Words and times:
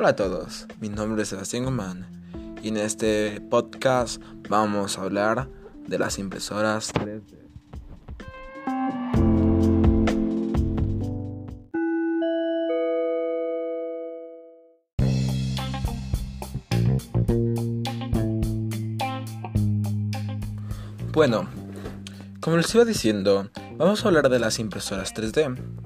Hola 0.00 0.08
a 0.08 0.16
todos, 0.16 0.66
mi 0.80 0.88
nombre 0.88 1.24
es 1.24 1.28
Sebastián 1.28 1.64
Guzmán 1.64 2.06
y 2.62 2.68
en 2.68 2.78
este 2.78 3.38
podcast 3.50 4.18
vamos 4.48 4.96
a 4.96 5.02
hablar 5.02 5.50
de 5.86 5.98
las 5.98 6.18
impresoras 6.18 6.90
3D. 6.94 7.36
Bueno, 21.12 21.46
como 22.40 22.56
les 22.56 22.74
iba 22.74 22.86
diciendo, 22.86 23.50
vamos 23.76 24.02
a 24.02 24.08
hablar 24.08 24.30
de 24.30 24.38
las 24.38 24.58
impresoras 24.60 25.12
3D. 25.14 25.79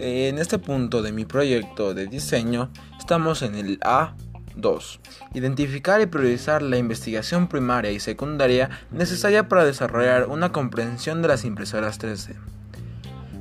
En 0.00 0.38
este 0.38 0.60
punto 0.60 1.02
de 1.02 1.10
mi 1.10 1.24
proyecto 1.24 1.92
de 1.92 2.06
diseño 2.06 2.70
estamos 3.00 3.42
en 3.42 3.56
el 3.56 3.80
A2. 3.80 5.00
Identificar 5.34 6.00
y 6.00 6.06
priorizar 6.06 6.62
la 6.62 6.78
investigación 6.78 7.48
primaria 7.48 7.90
y 7.90 7.98
secundaria 7.98 8.70
necesaria 8.92 9.48
para 9.48 9.64
desarrollar 9.64 10.26
una 10.26 10.52
comprensión 10.52 11.20
de 11.20 11.26
las 11.26 11.44
impresoras 11.44 11.98
3D. 11.98 12.36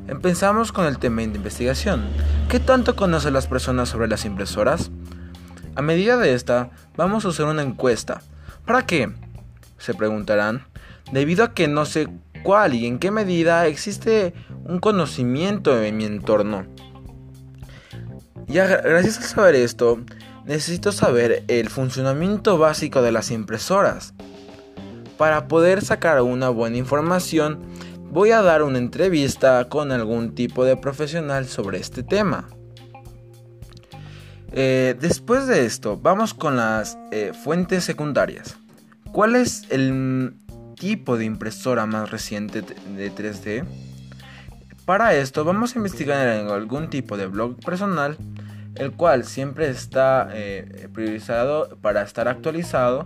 Empezamos 0.07 0.71
con 0.71 0.88
el 0.88 0.98
tema 0.98 1.21
de 1.21 1.35
investigación. 1.35 2.03
¿Qué 2.49 2.59
tanto 2.59 2.95
conocen 2.95 3.34
las 3.34 3.45
personas 3.45 3.89
sobre 3.89 4.07
las 4.07 4.26
impresoras? 4.26 4.89
A 5.76 5.84
medida 5.84 6.17
de 6.17 6.34
esta, 6.34 6.71
vamos 6.95 7.23
a 7.23 7.29
hacer 7.29 7.45
una 7.45 7.62
encuesta. 7.62 8.23
¿Para 8.65 8.84
qué? 8.87 9.13
Se 9.77 9.93
preguntarán. 9.93 10.65
Debido 11.12 11.43
a 11.43 11.53
que 11.53 11.67
no 11.67 11.85
sé 11.85 12.09
cuál 12.44 12.73
y 12.73 12.86
en 12.86 13.00
qué 13.00 13.12
medida 13.12 13.66
existe 13.68 14.34
un 14.66 14.80
conocimiento 14.80 15.82
en 15.82 15.98
mi 15.98 16.05
entorno. 16.05 16.66
Ya 18.48 18.66
gracias 18.66 19.18
a 19.20 19.24
saber 19.24 19.55
esto, 19.55 19.99
necesito 20.46 20.91
saber 20.91 21.44
el 21.48 21.70
funcionamiento 21.70 22.57
básico 22.57 23.02
de 23.02 23.12
las 23.12 23.32
impresoras. 23.32 24.13
Para 25.18 25.48
poder 25.48 25.84
sacar 25.84 26.21
una 26.21 26.49
buena 26.49 26.77
información, 26.77 27.60
voy 28.12 28.32
a 28.32 28.41
dar 28.41 28.63
una 28.63 28.77
entrevista 28.77 29.68
con 29.68 29.91
algún 29.91 30.34
tipo 30.35 30.63
de 30.63 30.77
profesional 30.77 31.48
sobre 31.48 31.79
este 31.79 32.04
tema. 32.04 32.48
Eh, 34.54 34.96
después 34.99 35.48
de 35.48 35.66
esto, 35.66 35.98
vamos 35.98 36.34
con 36.34 36.55
las 36.55 36.98
eh, 37.12 37.34
fuentes 37.44 37.84
secundarias. 37.84 38.57
¿Cuál 39.12 39.35
es 39.35 39.66
el 39.70 40.34
tipo 40.79 41.17
de 41.17 41.25
impresora 41.25 41.85
más 41.85 42.09
reciente 42.09 42.61
de 42.61 43.11
3D? 43.11 43.65
Para 44.85 45.13
esto 45.15 45.43
vamos 45.43 45.75
a 45.75 45.79
investigar 45.79 46.27
en 46.27 46.47
algún 46.47 46.89
tipo 46.89 47.17
de 47.17 47.27
blog 47.27 47.59
personal, 47.59 48.17
el 48.75 48.93
cual 48.93 49.25
siempre 49.25 49.70
está 49.70 50.29
eh, 50.31 50.87
priorizado 50.93 51.77
para 51.81 52.03
estar 52.03 52.27
actualizado, 52.29 53.05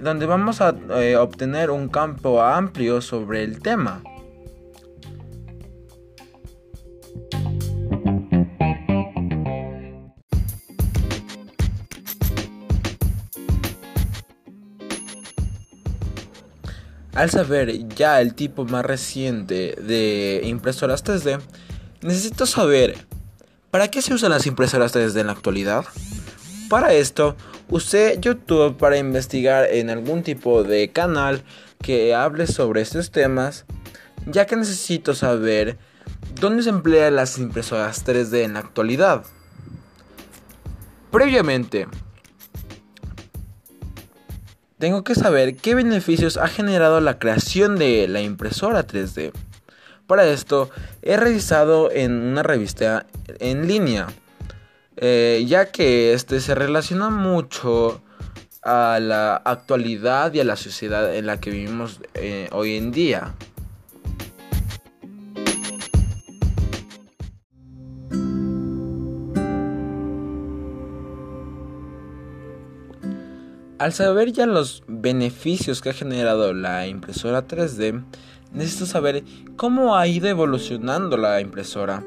donde 0.00 0.26
vamos 0.26 0.60
a 0.60 0.74
eh, 1.00 1.16
obtener 1.16 1.70
un 1.70 1.88
campo 1.88 2.42
amplio 2.42 3.00
sobre 3.00 3.44
el 3.44 3.60
tema. 3.60 4.02
Al 17.14 17.30
saber 17.30 17.88
ya 17.88 18.20
el 18.20 18.34
tipo 18.34 18.64
más 18.64 18.84
reciente 18.84 19.76
de 19.80 20.40
impresoras 20.44 21.04
3D, 21.04 21.40
necesito 22.02 22.44
saber 22.44 22.96
¿para 23.70 23.88
qué 23.88 24.02
se 24.02 24.14
usan 24.14 24.30
las 24.30 24.46
impresoras 24.46 24.94
3D 24.94 25.20
en 25.20 25.26
la 25.26 25.32
actualidad? 25.32 25.84
Para 26.68 26.92
esto, 26.92 27.36
usé 27.68 28.18
YouTube 28.20 28.76
para 28.76 28.98
investigar 28.98 29.66
en 29.70 29.90
algún 29.90 30.22
tipo 30.22 30.64
de 30.64 30.90
canal 30.90 31.44
que 31.80 32.14
hable 32.14 32.46
sobre 32.48 32.80
estos 32.80 33.10
temas, 33.10 33.64
ya 34.26 34.46
que 34.46 34.56
necesito 34.56 35.14
saber 35.14 35.78
dónde 36.40 36.62
se 36.64 36.70
emplean 36.70 37.14
las 37.14 37.38
impresoras 37.38 38.04
3D 38.04 38.42
en 38.42 38.54
la 38.54 38.60
actualidad. 38.60 39.24
Previamente, 41.12 41.86
tengo 44.78 45.04
que 45.04 45.14
saber 45.14 45.56
qué 45.56 45.74
beneficios 45.74 46.36
ha 46.36 46.48
generado 46.48 47.00
la 47.00 47.18
creación 47.18 47.76
de 47.76 48.08
la 48.08 48.20
impresora 48.20 48.86
3D. 48.86 49.32
Para 50.06 50.26
esto 50.26 50.70
he 51.02 51.16
revisado 51.16 51.90
en 51.90 52.12
una 52.12 52.42
revista 52.42 53.06
en 53.38 53.66
línea, 53.66 54.08
eh, 54.96 55.44
ya 55.46 55.70
que 55.70 56.12
este 56.12 56.40
se 56.40 56.54
relaciona 56.54 57.08
mucho 57.10 58.02
a 58.62 58.98
la 59.00 59.36
actualidad 59.36 60.32
y 60.34 60.40
a 60.40 60.44
la 60.44 60.56
sociedad 60.56 61.14
en 61.14 61.26
la 61.26 61.38
que 61.40 61.50
vivimos 61.50 62.00
eh, 62.14 62.48
hoy 62.52 62.76
en 62.76 62.92
día. 62.92 63.34
Al 73.78 73.92
saber 73.92 74.32
ya 74.32 74.46
los 74.46 74.84
beneficios 74.86 75.80
que 75.80 75.90
ha 75.90 75.94
generado 75.94 76.54
la 76.54 76.86
impresora 76.86 77.48
3D, 77.48 78.04
necesito 78.52 78.86
saber 78.86 79.24
cómo 79.56 79.96
ha 79.96 80.06
ido 80.06 80.28
evolucionando 80.28 81.16
la 81.16 81.40
impresora 81.40 82.04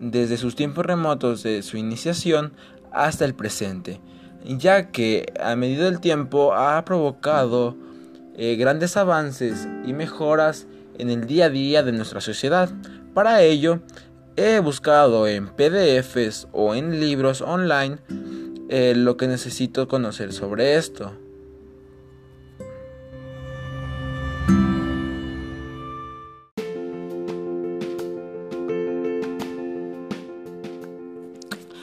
desde 0.00 0.38
sus 0.38 0.56
tiempos 0.56 0.86
remotos 0.86 1.42
de 1.42 1.62
su 1.62 1.76
iniciación 1.76 2.52
hasta 2.90 3.26
el 3.26 3.34
presente, 3.34 4.00
ya 4.44 4.90
que 4.90 5.30
a 5.38 5.56
medida 5.56 5.84
del 5.84 6.00
tiempo 6.00 6.54
ha 6.54 6.82
provocado 6.86 7.76
eh, 8.34 8.56
grandes 8.56 8.96
avances 8.96 9.68
y 9.84 9.92
mejoras 9.92 10.66
en 10.96 11.10
el 11.10 11.26
día 11.26 11.46
a 11.46 11.50
día 11.50 11.82
de 11.82 11.92
nuestra 11.92 12.22
sociedad. 12.22 12.70
Para 13.12 13.42
ello, 13.42 13.80
he 14.36 14.58
buscado 14.60 15.26
en 15.26 15.48
PDFs 15.48 16.48
o 16.52 16.74
en 16.74 16.98
libros 16.98 17.42
online 17.42 17.98
eh, 18.68 18.94
lo 18.94 19.16
que 19.16 19.26
necesito 19.26 19.88
conocer 19.88 20.32
sobre 20.32 20.76
esto. 20.76 21.12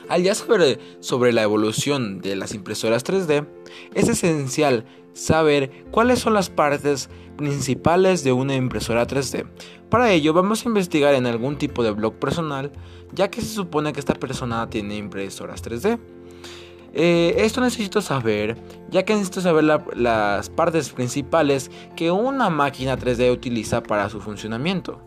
Al 0.07 0.23
ya 0.23 0.35
saber 0.35 0.79
sobre 0.99 1.33
la 1.33 1.41
evolución 1.41 2.21
de 2.21 2.35
las 2.35 2.53
impresoras 2.53 3.03
3D, 3.03 3.47
es 3.95 4.07
esencial 4.07 4.85
saber 5.13 5.85
cuáles 5.91 6.19
son 6.19 6.33
las 6.33 6.49
partes 6.49 7.09
principales 7.35 8.23
de 8.23 8.31
una 8.31 8.55
impresora 8.55 9.07
3D. 9.07 9.45
Para 9.89 10.11
ello 10.11 10.33
vamos 10.33 10.63
a 10.63 10.69
investigar 10.69 11.15
en 11.15 11.25
algún 11.25 11.57
tipo 11.57 11.83
de 11.83 11.91
blog 11.91 12.13
personal, 12.15 12.71
ya 13.13 13.29
que 13.29 13.41
se 13.41 13.47
supone 13.47 13.93
que 13.93 13.99
esta 13.99 14.13
persona 14.13 14.69
tiene 14.69 14.95
impresoras 14.95 15.63
3D. 15.63 15.99
Eh, 16.97 17.43
esto 17.43 17.59
necesito 17.59 18.01
saber, 18.01 18.55
ya 18.89 19.03
que 19.03 19.13
necesito 19.13 19.41
saber 19.41 19.65
las 19.65 20.49
partes 20.49 20.89
principales 20.91 21.69
que 21.97 22.09
una 22.09 22.49
máquina 22.49 22.97
3D 22.97 23.33
utiliza 23.33 23.83
para 23.83 24.09
su 24.09 24.21
funcionamiento. 24.21 25.01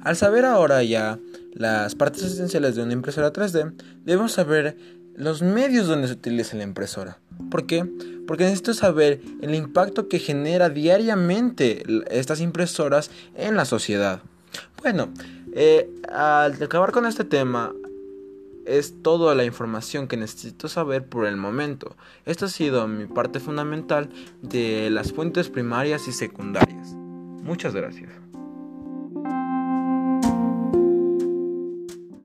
Al 0.00 0.16
saber 0.16 0.46
ahora 0.46 0.82
ya 0.84 1.18
las 1.52 1.94
partes 1.94 2.22
esenciales 2.22 2.76
de 2.76 2.82
una 2.82 2.94
impresora 2.94 3.30
3D, 3.30 3.74
debemos 4.04 4.32
saber 4.32 4.78
los 5.16 5.42
medios 5.42 5.86
donde 5.86 6.06
se 6.06 6.14
utiliza 6.14 6.56
la 6.56 6.62
impresora. 6.62 7.18
¿Por 7.50 7.66
qué? 7.66 7.84
Porque 8.26 8.44
necesito 8.44 8.74
saber 8.74 9.20
el 9.40 9.54
impacto 9.54 10.08
que 10.08 10.18
genera 10.18 10.68
diariamente 10.68 11.84
estas 12.10 12.40
impresoras 12.40 13.10
en 13.36 13.56
la 13.56 13.64
sociedad. 13.64 14.20
Bueno, 14.82 15.08
eh, 15.52 15.88
al 16.12 16.60
acabar 16.62 16.92
con 16.92 17.06
este 17.06 17.24
tema, 17.24 17.72
es 18.66 19.00
toda 19.02 19.34
la 19.34 19.44
información 19.44 20.08
que 20.08 20.16
necesito 20.16 20.68
saber 20.68 21.04
por 21.04 21.26
el 21.26 21.36
momento. 21.36 21.96
Esta 22.24 22.46
ha 22.46 22.48
sido 22.48 22.86
mi 22.88 23.06
parte 23.06 23.40
fundamental 23.40 24.10
de 24.42 24.90
las 24.90 25.12
fuentes 25.12 25.48
primarias 25.48 26.08
y 26.08 26.12
secundarias. 26.12 26.92
Muchas 27.42 27.74
gracias. 27.74 28.10